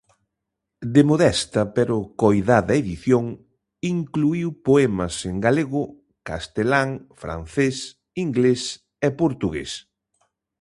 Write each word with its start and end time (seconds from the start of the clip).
De 0.95 1.01
modesta 1.11 1.61
pero 1.75 1.97
coidada 2.23 2.73
edición, 2.83 3.25
incluíu 3.95 4.49
poemas 4.67 5.15
en 5.29 5.35
galego, 5.45 5.83
castelán, 6.27 6.89
francés, 7.21 7.75
inglés 8.25 8.61
e 9.07 9.09
portugués. 9.21 9.71